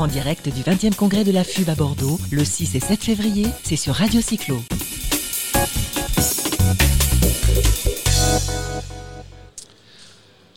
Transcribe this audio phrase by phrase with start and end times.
[0.00, 3.46] En direct du 20e congrès de la FUB à Bordeaux, le 6 et 7 février,
[3.62, 4.58] c'est sur Radio Cyclo.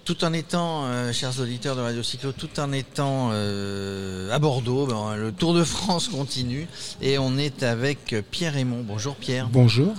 [0.05, 4.87] Tout en étant, euh, chers auditeurs de Radio Cyclo, tout en étant euh, à Bordeaux,
[4.87, 6.65] ben, le Tour de France continue
[7.01, 8.85] et on est avec Pierre Raymond.
[8.87, 9.49] Bonjour Pierre.
[9.51, 9.93] Bonjour.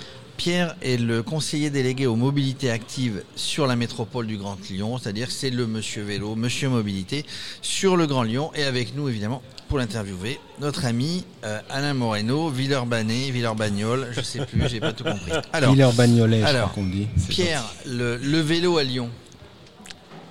[0.44, 5.30] Pierre est le conseiller délégué aux mobilités actives sur la métropole du Grand Lyon, c'est-à-dire
[5.30, 7.24] c'est le monsieur vélo, monsieur mobilité
[7.62, 12.50] sur le Grand Lyon et avec nous évidemment pour l'interviewer notre ami euh, Alain Moreno,
[12.50, 15.32] Villeurbanais, Villeurbagnol, je sais plus, j'ai pas tout compris.
[15.54, 17.08] Alors, Villeurbagnolais, je alors, crois qu'on dit.
[17.30, 19.08] Pierre, le, le vélo à Lyon,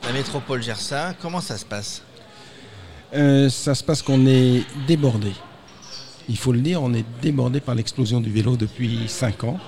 [0.04, 2.04] la métropole gère ça, comment ça se passe?
[3.16, 5.32] Euh, ça se passe qu'on est débordé.
[6.30, 9.59] Il faut le dire, on est débordé par l'explosion du vélo depuis 5 ans.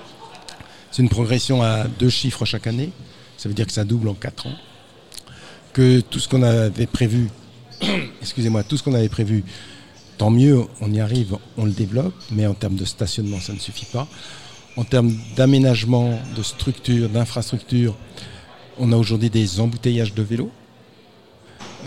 [0.90, 2.90] C'est une progression à deux chiffres chaque année.
[3.36, 4.54] Ça veut dire que ça double en 4 ans.
[5.72, 7.28] Que tout ce qu'on avait prévu,
[8.22, 9.44] excusez-moi, tout ce qu'on avait prévu,
[10.16, 13.58] tant mieux, on y arrive, on le développe, mais en termes de stationnement, ça ne
[13.58, 14.08] suffit pas.
[14.76, 17.94] En termes d'aménagement, de structure, d'infrastructure,
[18.78, 20.50] on a aujourd'hui des embouteillages de vélos.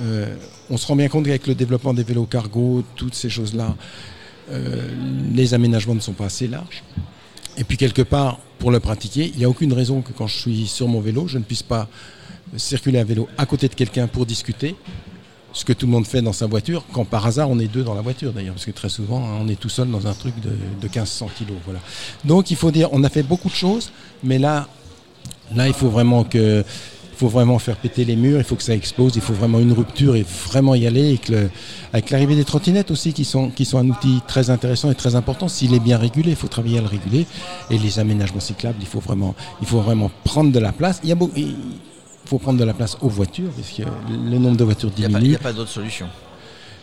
[0.01, 0.35] Euh,
[0.69, 3.75] on se rend bien compte qu'avec le développement des vélos cargo, toutes ces choses-là,
[4.51, 4.87] euh,
[5.33, 6.83] les aménagements ne sont pas assez larges.
[7.59, 10.37] Et puis quelque part, pour le pratiquer, il n'y a aucune raison que quand je
[10.37, 11.87] suis sur mon vélo, je ne puisse pas
[12.55, 14.75] circuler à vélo à côté de quelqu'un pour discuter,
[15.51, 17.83] ce que tout le monde fait dans sa voiture, quand par hasard on est deux
[17.83, 20.13] dans la voiture d'ailleurs, parce que très souvent hein, on est tout seul dans un
[20.13, 21.57] truc de, de 1500 kilos.
[21.65, 21.79] Voilà.
[22.23, 23.91] Donc il faut dire, on a fait beaucoup de choses,
[24.23, 24.67] mais là,
[25.53, 26.63] là il faut vraiment que
[27.19, 29.73] faut vraiment faire péter les murs, il faut que ça explose, il faut vraiment une
[29.73, 31.11] rupture et vraiment y aller.
[31.13, 31.49] Et que le-
[31.91, 35.15] avec l'arrivée des trottinettes aussi, qui sont, qui sont un outil très intéressant et très
[35.15, 37.25] important, s'il est bien régulé, il faut travailler à le réguler.
[37.69, 41.01] Et les aménagements cyclables, il faut vraiment, il faut vraiment prendre de la place.
[41.03, 41.55] Il, y a beau- il
[42.25, 43.83] faut prendre de la place aux voitures, parce que
[44.31, 46.07] le nombre de voitures Il n'y a, pas- il diminue y a pas d'autre solution.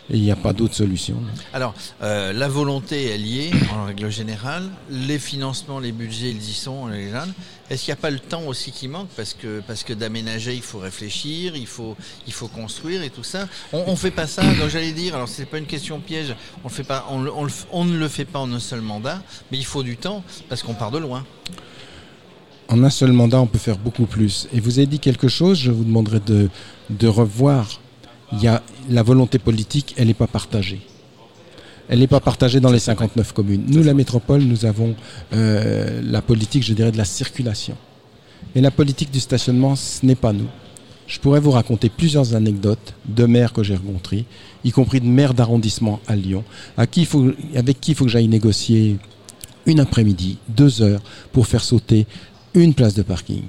[0.09, 1.17] Et il n'y a pas d'autre solution.
[1.53, 4.69] Alors, euh, la volonté, est, en règle générale.
[4.89, 7.33] Les financements, les budgets, ils y sont, en règle générale.
[7.69, 10.55] Est-ce qu'il n'y a pas le temps aussi qui manque Parce que, parce que d'aménager,
[10.55, 13.47] il faut réfléchir, il faut, il faut construire et tout ça.
[13.73, 16.69] On ne fait pas ça, donc j'allais dire, alors c'est pas une question piège, on,
[16.69, 19.83] fait pas, on, on ne le fait pas en un seul mandat, mais il faut
[19.83, 21.25] du temps, parce qu'on part de loin.
[22.69, 24.47] En un seul mandat, on peut faire beaucoup plus.
[24.53, 26.49] Et vous avez dit quelque chose, je vous demanderai de,
[26.89, 27.79] de revoir.
[28.33, 30.81] Y a la volonté politique, elle n'est pas partagée.
[31.89, 33.63] Elle n'est pas partagée dans les 59 communes.
[33.67, 34.95] Nous, la métropole, nous avons
[35.33, 37.77] euh, la politique, je dirais, de la circulation.
[38.55, 40.47] Et la politique du stationnement, ce n'est pas nous.
[41.07, 44.25] Je pourrais vous raconter plusieurs anecdotes de maires que j'ai rencontrés,
[44.65, 46.43] y compris de maires d'arrondissement à Lyon,
[46.75, 48.97] avec qui il faut que j'aille négocier
[49.65, 51.01] une après-midi, deux heures,
[51.31, 52.05] pour faire sauter
[52.53, 53.43] une place de parking.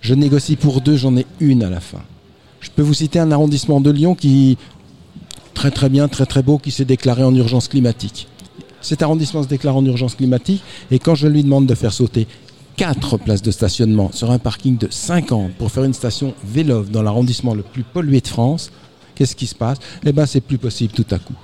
[0.00, 2.02] Je négocie pour deux, j'en ai une à la fin.
[2.60, 4.58] Je peux vous citer un arrondissement de Lyon qui,
[5.54, 8.28] très très bien, très très beau, qui s'est déclaré en urgence climatique.
[8.80, 12.26] Cet arrondissement se déclare en urgence climatique et quand je lui demande de faire sauter
[12.76, 17.02] quatre places de stationnement sur un parking de 50 pour faire une station Vélove dans
[17.02, 18.70] l'arrondissement le plus pollué de France,
[19.14, 19.78] qu'est-ce qui se passe?
[20.04, 21.34] Eh bien, c'est plus possible tout à coup.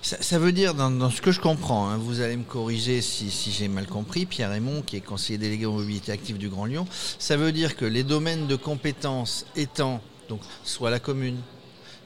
[0.00, 3.68] Ça, veut dire, dans, ce que je comprends, hein, vous allez me corriger si, j'ai
[3.68, 6.86] mal compris, Pierre Raymond, qui est conseiller délégué aux mobilités actives du Grand Lyon,
[7.18, 10.00] ça veut dire que les domaines de compétences étant
[10.32, 11.36] donc soit la commune,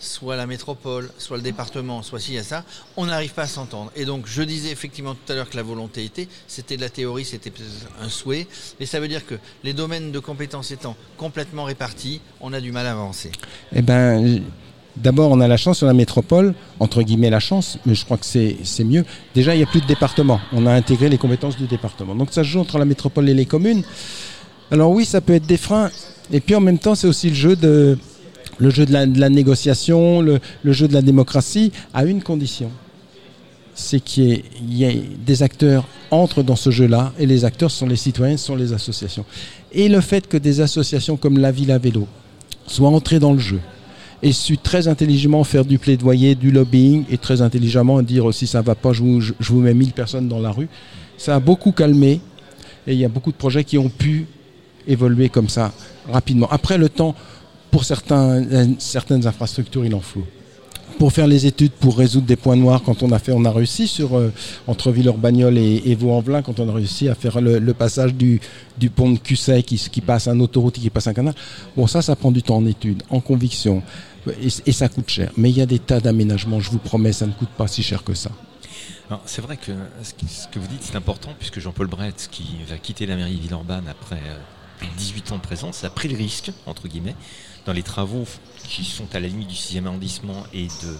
[0.00, 2.64] soit la métropole, soit le département, soit ci, y a ça,
[2.96, 3.92] on n'arrive pas à s'entendre.
[3.94, 6.88] Et donc, je disais effectivement tout à l'heure que la volonté était, c'était de la
[6.88, 7.52] théorie, c'était
[8.02, 8.48] un souhait,
[8.80, 12.72] mais ça veut dire que les domaines de compétences étant complètement répartis, on a du
[12.72, 13.30] mal à avancer.
[13.72, 14.42] Eh ben,
[14.96, 18.16] d'abord, on a la chance sur la métropole, entre guillemets la chance, mais je crois
[18.16, 19.04] que c'est mieux.
[19.36, 20.40] Déjà, il n'y a plus de département.
[20.52, 22.16] On a intégré les compétences du département.
[22.16, 23.84] Donc, ça se joue entre la métropole et les communes.
[24.72, 25.92] Alors oui, ça peut être des freins.
[26.32, 27.96] Et puis en même temps, c'est aussi le jeu de
[28.58, 32.70] le jeu de la, négociation, le, jeu de la démocratie, à une condition.
[33.74, 37.86] C'est qu'il y, y ait des acteurs entrent dans ce jeu-là, et les acteurs sont
[37.86, 39.24] les citoyens, sont les associations.
[39.72, 42.06] Et le fait que des associations comme la Ville à Vélo
[42.66, 43.60] soient entrées dans le jeu,
[44.22, 48.62] et su très intelligemment faire du plaidoyer, du lobbying, et très intelligemment dire si ça
[48.62, 50.68] va pas, je vous, je vous mets 1000 personnes dans la rue.
[51.18, 52.20] Ça a beaucoup calmé,
[52.86, 54.26] et il y a beaucoup de projets qui ont pu
[54.88, 55.72] évoluer comme ça
[56.10, 56.48] rapidement.
[56.50, 57.14] Après, le temps,
[57.76, 57.84] pour
[58.16, 60.24] euh, certaines infrastructures, il en faut.
[60.98, 63.50] Pour faire les études, pour résoudre des points noirs, quand on a fait, on a
[63.50, 64.32] réussi sur euh,
[64.66, 68.40] entre Villers-Bagnols et, et Vaux-en-Velin, quand on a réussi à faire le, passage du,
[68.94, 71.34] pont de Cusset qui, passe un autoroute et qui passe un canal.
[71.76, 73.82] Bon, ça, ça prend du temps en études, en conviction,
[74.40, 75.30] et, ça coûte cher.
[75.36, 77.82] Mais il y a des tas d'aménagements, je vous promets, ça ne coûte pas si
[77.82, 78.30] cher que ça.
[79.26, 83.04] C'est vrai que ce que vous dites, c'est important, puisque Jean-Paul Brett, qui va quitter
[83.04, 84.22] la mairie de Villeurbanne après
[84.76, 87.16] euh, plus de 18 ans de présence, a pris le risque, entre guillemets,
[87.64, 88.24] dans les travaux
[88.68, 90.96] qui sont à la limite du 6e arrondissement et de,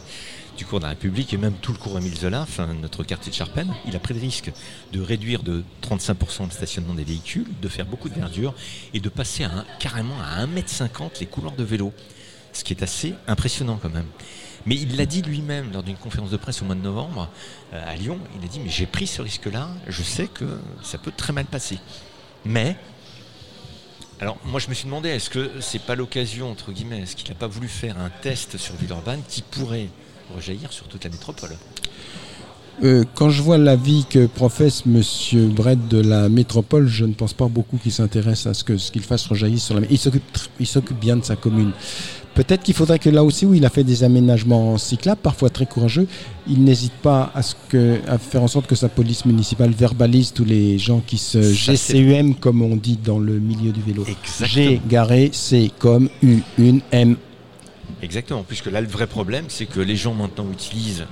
[0.56, 2.46] du cours de la République et même tout le cours Émile Zola,
[2.80, 4.52] notre quartier de Charpennes, il a pris le risque
[4.92, 8.54] de réduire de 35% le stationnement des véhicules, de faire beaucoup de verdure
[8.94, 9.46] et de passer
[9.78, 11.92] carrément à 1m50 les couloirs de vélo.
[12.52, 14.06] Ce qui est assez impressionnant quand même.
[14.66, 17.28] Mais il l'a dit lui-même lors d'une conférence de presse au mois de novembre
[17.72, 18.18] euh, à Lyon.
[18.36, 20.44] Il a dit Mais j'ai pris ce risque-là, je sais que
[20.82, 21.78] ça peut très mal passer.
[22.44, 22.76] Mais,
[24.20, 27.28] alors moi je me suis demandé est-ce que c'est pas l'occasion, entre guillemets, est-ce qu'il
[27.28, 29.88] n'a pas voulu faire un test sur Villeurbanne qui pourrait
[30.34, 31.56] rejaillir sur toute la métropole?
[32.84, 37.32] Euh, quand je vois l'avis que professe Monsieur Brett de la métropole, je ne pense
[37.32, 39.86] pas beaucoup qu'il s'intéresse à ce que ce qu'il fasse rejaillir sur la.
[39.90, 40.22] Il s'occupe,
[40.60, 41.70] il s'occupe bien de sa commune.
[42.34, 45.64] Peut-être qu'il faudrait que là aussi où il a fait des aménagements cyclables, parfois très
[45.64, 46.06] courageux,
[46.46, 50.34] il n'hésite pas à, ce que, à faire en sorte que sa police municipale verbalise
[50.34, 53.80] tous les gens qui se Ça, c'est- GCUM comme on dit dans le milieu du
[53.80, 54.04] vélo.
[54.06, 54.48] Exactement.
[54.48, 57.16] G garé, C comme U, une M.
[58.02, 61.06] Exactement, puisque là le vrai problème c'est que les gens maintenant utilisent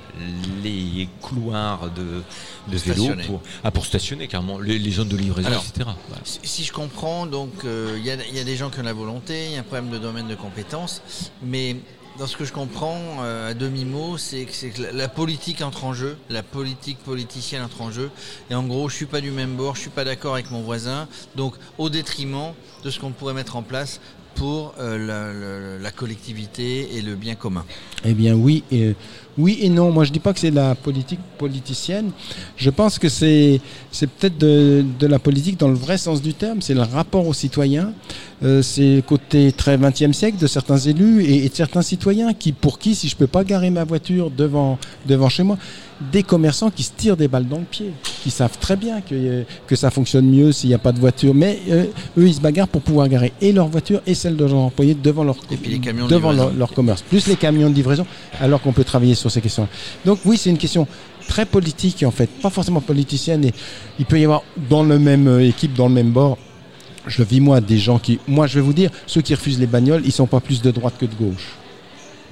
[0.62, 2.22] les couloirs de,
[2.68, 5.88] de vélo pour, ah, pour stationner carrément, les, les zones de livraison, Alors, etc.
[6.08, 6.22] Voilà.
[6.24, 8.84] Si, je comprends, donc euh, il y, a- il y a des gens qui ont
[8.84, 11.00] la volonté, il y a un problème de domaine de compétences,
[11.42, 11.76] mais
[12.18, 15.62] dans ce que je comprends euh, à demi-mot, c'est que, c'est que la, la politique
[15.62, 18.10] entre en jeu, la politique politicienne entre en jeu,
[18.50, 20.62] et en gros, je suis pas du même bord, je suis pas d'accord avec mon
[20.62, 22.52] voisin, donc au détriment
[22.84, 24.00] de ce qu'on pourrait mettre en place
[24.34, 27.64] pour euh, la, collectivité et le bien commun.
[28.04, 28.94] Eh bien oui, et, euh,
[29.38, 29.90] oui et non.
[29.90, 32.10] Moi je dis pas que c'est la politique politicienne.
[32.56, 33.60] Je pense que c'est
[33.90, 36.62] c'est peut-être de, de la politique dans le vrai sens du terme.
[36.62, 37.92] C'est le rapport aux citoyens.
[38.44, 42.34] Euh, c'est le côté très 20e siècle de certains élus et, et de certains citoyens
[42.34, 45.56] qui pour qui si je peux pas garer ma voiture devant devant chez moi,
[46.12, 47.92] des commerçants qui se tirent des balles dans le pied,
[48.22, 51.00] qui savent très bien que euh, que ça fonctionne mieux s'il n'y a pas de
[51.00, 51.84] voiture, mais euh,
[52.18, 54.94] eux ils se bagarrent pour pouvoir garer et leur voiture et celle de leurs employés
[54.94, 57.74] devant leur Et puis les camions de devant leur, leur commerce, plus les camions de
[57.74, 58.06] livraison,
[58.40, 59.68] alors qu'on peut travailler sur ces questions.
[60.04, 60.86] Donc oui, c'est une question
[61.28, 63.46] très politique en fait, pas forcément politicienne.
[63.46, 63.54] Et
[63.98, 66.36] il peut y avoir dans le même équipe, dans le même bord,
[67.06, 69.58] je le vis moi, des gens qui, moi je vais vous dire, ceux qui refusent
[69.58, 71.54] les bagnoles, ils sont pas plus de droite que de gauche.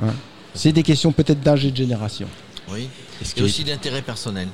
[0.02, 0.14] Hein.
[0.54, 2.28] c'est des questions peut-être d'âge et de génération.
[2.70, 2.88] Oui.
[3.20, 4.48] Est-ce Et aussi d'intérêt personnel.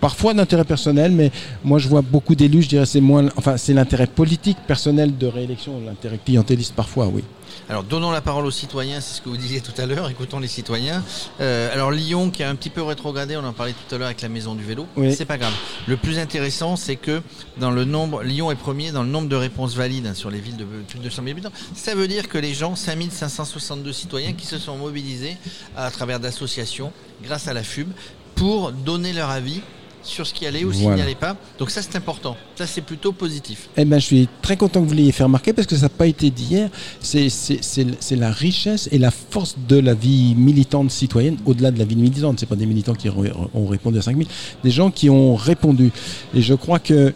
[0.00, 1.32] Parfois d'intérêt personnel, mais
[1.64, 5.26] moi je vois beaucoup d'élus, je dirais c'est moins, enfin c'est l'intérêt politique personnel de
[5.26, 7.24] réélection, l'intérêt clientéliste parfois, oui.
[7.68, 10.38] Alors donnons la parole aux citoyens, c'est ce que vous disiez tout à l'heure, écoutons
[10.38, 11.02] les citoyens.
[11.40, 14.06] Euh, alors Lyon qui a un petit peu rétrogradé, on en parlait tout à l'heure
[14.06, 15.12] avec la maison du vélo, Oui.
[15.14, 15.52] c'est pas grave.
[15.88, 17.20] Le plus intéressant c'est que
[17.58, 20.38] dans le nombre, Lyon est premier dans le nombre de réponses valides hein, sur les
[20.38, 21.52] villes de plus de 200 000 habitants.
[21.74, 25.36] Ça veut dire que les gens, 5562 citoyens qui se sont mobilisés
[25.76, 26.92] à travers d'associations
[27.24, 27.88] grâce à la FUB
[28.36, 29.60] pour donner leur avis
[30.02, 30.96] sur ce qui allait ou ce qui Voilà.
[30.96, 31.36] n'y allait pas.
[31.58, 33.68] Donc ça c'est important, ça c'est plutôt positif.
[33.76, 35.88] Eh ben, je suis très content que vous l'ayez fait remarquer parce que ça n'a
[35.90, 36.70] pas été dit hier.
[37.00, 41.70] C'est- C'est c'est- c'est la richesse et la force de la vie militante citoyenne, au-delà
[41.70, 42.38] de la vie militante.
[42.40, 44.26] C'est pas des militants qui ont répondu à 5000,
[44.64, 45.90] des gens qui ont répondu.
[46.34, 47.12] Et je crois que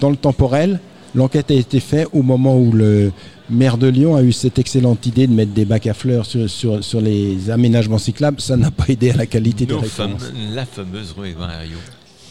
[0.00, 0.80] dans le temporel,
[1.14, 3.12] l'enquête a été faite au moment où le
[3.50, 6.48] maire de Lyon a eu cette excellente idée de mettre des bacs à fleurs sur,
[6.48, 8.40] sur, sur les aménagements cyclables.
[8.40, 9.92] Ça n'a pas aidé à la qualité des Nos réponses.
[9.94, 10.16] fameux-
[10.54, 11.76] la fameuse rue Herriot.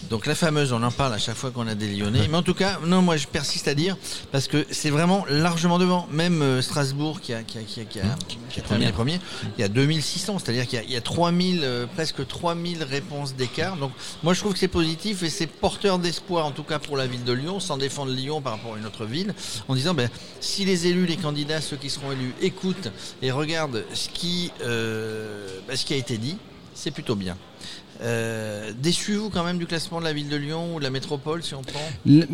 [0.10, 2.28] Donc la fameuse, on en parle à chaque fois qu'on a des Lyonnais.
[2.30, 3.98] Mais en tout cas, non, moi je persiste à dire
[4.32, 6.08] parce que c'est vraiment largement devant.
[6.12, 8.04] Même euh, Strasbourg qui a, qui a, qui a, qui a,
[8.50, 9.20] qui a terminé premier,
[9.58, 12.84] il y a 2600, c'est-à-dire qu'il y a, il y a 3000, euh, presque 3000
[12.84, 13.78] réponses d'écart.
[13.78, 13.92] Donc
[14.24, 17.08] moi je trouve que c'est positif et c'est porteur d'espoir en tout cas pour la
[17.08, 19.34] ville de Lyon, sans défendre Lyon par rapport à une autre ville,
[19.68, 20.10] en disant ben,
[20.40, 25.48] si les élus, les candidats, ceux qui seront élus, écoutent et regardent ce qui, euh,
[25.68, 26.38] ben, ce qui a été dit,
[26.74, 27.38] c'est plutôt bien.
[28.04, 31.44] Euh, Déçu-vous quand même du classement de la ville de Lyon ou de la métropole
[31.44, 32.28] si on prend Le-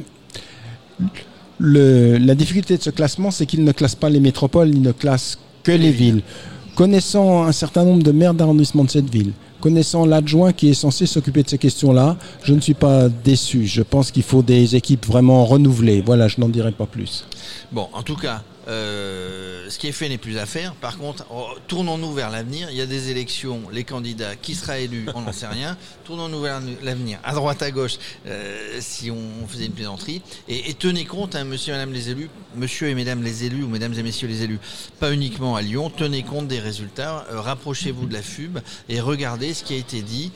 [1.59, 4.91] le- la difficulté de ce classement, c'est qu'il ne classe pas les métropoles, il ne
[4.91, 6.21] classe que les villes.
[6.75, 11.07] Connaissant un certain nombre de maires d'arrondissement de cette ville, connaissant l'adjoint qui est censé
[11.07, 13.65] s'occuper de ces questions-là, je ne suis pas déçu.
[13.65, 16.01] Je pense qu'il faut des équipes vraiment renouvelées.
[16.05, 17.25] Voilà, je n'en dirai pas plus.
[17.71, 20.73] Bon, en tout cas, euh, ce qui est fait n'est plus à faire.
[20.75, 22.69] Par contre, oh, tournons-nous vers l'avenir.
[22.69, 25.77] Il y a des élections, les candidats, qui sera élu, on n'en sait rien.
[26.03, 30.21] Tournons-nous vers l'avenir, à droite, à gauche, euh, si on faisait une plaisanterie.
[30.47, 33.69] Et, tenez compte, hein, monsieur et madame les élus, monsieur et mesdames les élus, ou
[33.69, 34.59] mesdames et messieurs les élus,
[34.99, 38.59] pas uniquement à Lyon, tenez compte des résultats, euh, rapprochez-vous de la FUB
[38.89, 40.31] et regardez ce qui a été dit.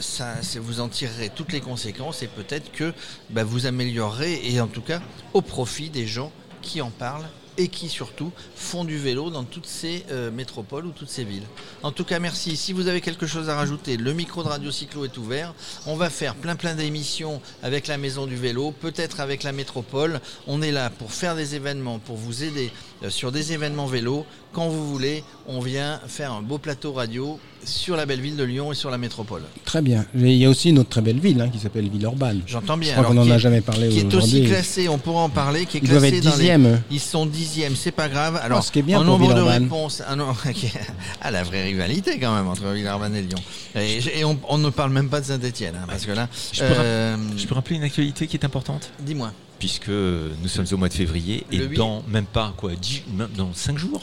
[0.00, 2.92] Ça, vous en tirerez toutes les conséquences et peut-être que
[3.30, 5.00] bah, vous améliorerez, et en tout cas
[5.32, 6.30] au profit des gens
[6.62, 7.28] qui en parlent
[7.58, 11.46] et qui surtout font du vélo dans toutes ces euh, métropoles ou toutes ces villes.
[11.82, 12.56] En tout cas, merci.
[12.56, 15.54] Si vous avez quelque chose à rajouter, le micro de Radio Cyclo est ouvert.
[15.86, 20.20] On va faire plein plein d'émissions avec la Maison du Vélo, peut-être avec la métropole.
[20.46, 24.24] On est là pour faire des événements, pour vous aider euh, sur des événements vélo.
[24.52, 28.44] Quand vous voulez, on vient faire un beau plateau radio sur la belle ville de
[28.44, 29.42] Lyon et sur la métropole.
[29.64, 30.04] Très bien.
[30.14, 32.42] Il y a aussi une autre très belle ville hein, qui s'appelle Villeurbanne.
[32.46, 32.90] J'entends bien.
[32.90, 34.46] Je crois qu'on n'en a jamais parlé Qui est aussi aujourd'hui.
[34.46, 36.78] classé, on pourra en parler, qui est Ils doivent classé être dans les- eux.
[36.90, 38.40] Ils sont dixièmes, c'est pas grave.
[38.42, 40.36] Alors, Oh, ce qui est bien en nombre de réponses, un nombre-
[41.20, 43.38] ah, la vraie rivalité quand même entre Villeurbanne et Lyon.
[43.76, 46.66] Et, et on, on ne parle même pas de Saint-Etienne, parce que là, Je peux,
[46.68, 48.90] euh, Je peux rappeler une actualité qui est importante?
[49.00, 49.32] Dis-moi.
[49.58, 53.54] puisque nous sommes au mois de février et dans même pas quoi, 10, même dans
[53.54, 54.02] 5 jours.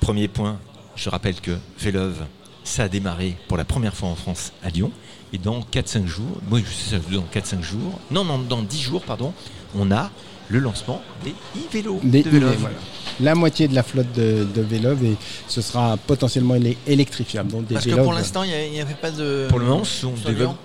[0.00, 0.58] Premier point,
[0.98, 2.24] je rappelle que Vélove,
[2.64, 4.90] ça a démarré pour la première fois en France à Lyon.
[5.32, 6.40] Et dans 4-5 jours,
[6.72, 9.32] sais, dans 4-5 jours, non, non, dans 10 jours, pardon,
[9.74, 10.10] on a
[10.48, 12.56] le lancement des e-vélos Des- de Vélove.
[12.58, 12.76] voilà.
[13.20, 16.54] La moitié de la flotte de, de Vélove et ce sera potentiellement
[16.86, 17.50] électrifiable.
[17.50, 19.46] Donc des Parce que pour l'instant, il n'y avait pas de.
[19.48, 20.56] Pour le moment, ce sont sur des Lyon vélos.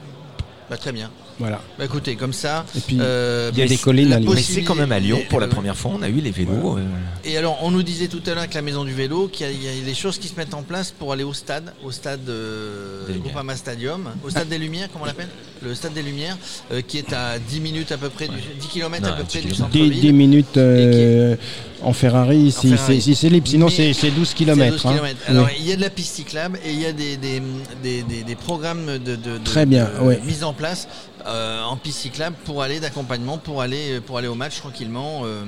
[0.70, 1.10] Bah, Très bien.
[1.40, 1.62] Voilà.
[1.78, 2.66] Bah, écoutez, comme ça.
[2.76, 4.32] Et puis euh, il y a des collines la à Lyon.
[4.36, 6.78] Mais c'est quand même à Lyon, pour la première fois, on a eu les vélos.
[6.78, 6.82] euh,
[7.26, 9.50] Et alors, on nous disait tout à l'heure avec la maison du vélo qu'il y,
[9.50, 11.74] a- il y a des choses qui se mettent en place pour aller au stade,
[11.84, 13.06] au stade euh.
[13.20, 15.30] Groupama Stadium, au stade des Lumières, comment on l'appelle?
[15.64, 16.38] Le stade des Lumières,
[16.72, 19.30] euh, qui est à 10 minutes à peu près, du, 10 km à peu 10
[19.30, 19.72] près du kilomètres.
[19.74, 20.14] 10, centre-ville.
[20.14, 21.36] minutes euh,
[21.82, 24.72] en Ferrari si, c'est- si c'est libre, sinon c'est c'est 12 C'est km.
[24.72, 25.22] 12 kilomètres.
[25.28, 27.42] Alors, il y a de la piste cyclable et il y a des, des,
[27.82, 30.22] des, des- des programmes de, de- de- Très bien, de ouais.
[30.26, 30.88] mise en place
[31.28, 35.44] euh, en piste cyclable pour aller d'accompagnement, pour aller, pour aller au match tranquillement euh,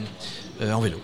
[0.62, 0.98] euh, en vélo.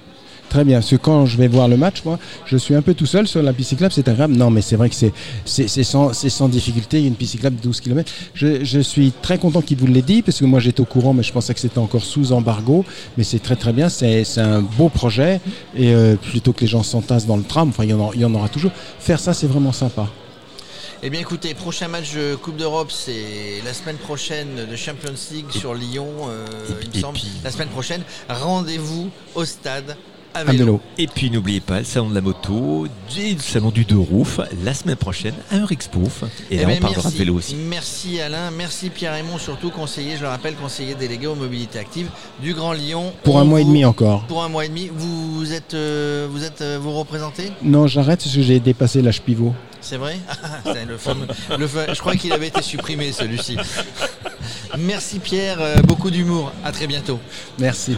[0.51, 2.93] Très bien, parce que quand je vais voir le match, moi, je suis un peu
[2.93, 4.33] tout seul sur la piste cyclable, c'est agréable.
[4.35, 5.13] Non, mais c'est vrai que c'est
[5.45, 8.11] c'est c'est sans, c'est sans difficulté, il y a une piste cyclable de 12 km.
[8.33, 11.13] Je, je suis très content qu'il vous l'ait dit, parce que moi j'étais au courant,
[11.13, 12.83] mais je pensais que c'était encore sous embargo.
[13.17, 15.39] Mais c'est très très bien, c'est c'est un beau projet.
[15.73, 18.11] Et euh, plutôt que les gens s'entassent dans le tram, enfin il y, en aura,
[18.13, 20.07] il y en aura toujours, faire ça c'est vraiment sympa.
[21.03, 25.49] Eh bien écoutez, prochain match de Coupe d'Europe, c'est la semaine prochaine de Champions League
[25.49, 26.45] sur Lyon, euh,
[26.81, 27.17] et- il me semble.
[27.17, 29.95] puis- La semaine prochaine, rendez-vous au stade
[30.33, 30.79] à À vélo.
[30.97, 34.27] Et puis n'oubliez pas le salon de la moto, et le salon du deux roues
[34.63, 36.23] la semaine prochaine à un Rixpouf.
[36.49, 37.13] Et Eh là ben, on parlera merci.
[37.13, 37.55] de vélo aussi.
[37.55, 42.07] Merci Alain, merci Pierre Raymond, surtout conseiller, je le rappelle, conseiller délégué aux mobilités actives
[42.41, 43.13] du Grand Lyon.
[43.23, 44.25] Pour un mois et demi encore.
[44.27, 47.51] Pour un mois et demi, vous, vous êtes, euh, vous êtes, euh, vous représentez?
[47.63, 49.53] Non, j'arrête parce que j'ai dépassé l'âge pivot.
[49.81, 50.19] C'est vrai?
[50.87, 53.57] Le fameux- le Je crois qu'il avait été supprimé celui-ci.
[54.77, 56.51] Merci Pierre, euh, beaucoup d'humour.
[56.63, 57.19] À très bientôt.
[57.59, 57.97] Merci.